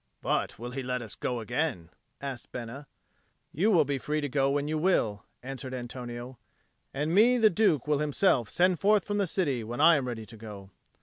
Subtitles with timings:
[0.23, 2.87] "But will he let us go again?" asked Bena.
[3.51, 6.39] "You will be free to go when you will," answered Antonio,
[6.91, 10.25] "and me the Duke will himself send forth from the city when I am ready
[10.25, 10.71] to go."